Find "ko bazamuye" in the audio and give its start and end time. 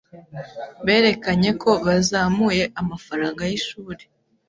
1.61-2.63